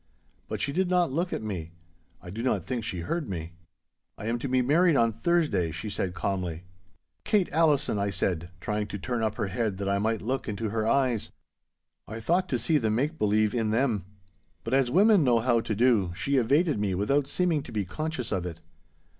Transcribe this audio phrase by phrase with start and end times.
[0.47, 1.69] But she did not look at me.
[2.23, 3.53] I do not think she heard me.
[4.17, 6.63] 'I am to be married on Thursday!' she said calmly.
[7.23, 10.69] 'Kate Allison!' I said, trying to turn up her head that I might look into
[10.69, 11.31] her eyes.
[12.07, 14.05] I thought to see the make believe in them.
[14.63, 18.31] But as women know how to do, she evaded me without seeming to be conscious
[18.31, 18.59] of it.